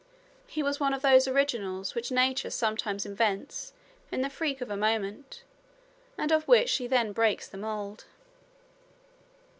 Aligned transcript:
He 0.47 0.63
was 0.63 0.79
one 0.79 0.95
of 0.95 1.03
those 1.03 1.27
originals 1.27 1.93
which 1.93 2.09
nature 2.09 2.49
sometimes 2.49 3.05
invents 3.05 3.71
in 4.11 4.21
the 4.23 4.31
freak 4.31 4.59
of 4.59 4.71
a 4.71 4.75
moment, 4.75 5.43
and 6.17 6.31
of 6.31 6.47
which 6.47 6.69
she 6.69 6.87
then 6.87 7.11
breaks 7.11 7.47
the 7.47 7.59
mould. 7.59 8.05